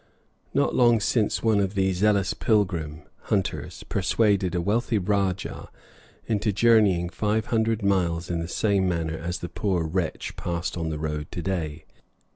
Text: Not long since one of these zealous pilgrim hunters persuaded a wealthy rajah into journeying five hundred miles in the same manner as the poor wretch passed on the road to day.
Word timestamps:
Not 0.51 0.73
long 0.73 0.99
since 0.99 1.43
one 1.43 1.59
of 1.59 1.75
these 1.75 1.97
zealous 1.97 2.33
pilgrim 2.33 3.03
hunters 3.25 3.83
persuaded 3.87 4.55
a 4.55 4.59
wealthy 4.59 4.97
rajah 4.97 5.69
into 6.25 6.51
journeying 6.51 7.09
five 7.09 7.45
hundred 7.45 7.83
miles 7.83 8.27
in 8.31 8.39
the 8.39 8.47
same 8.47 8.89
manner 8.89 9.19
as 9.19 9.37
the 9.41 9.47
poor 9.47 9.85
wretch 9.85 10.35
passed 10.35 10.75
on 10.75 10.89
the 10.89 10.97
road 10.97 11.29
to 11.33 11.43
day. 11.43 11.85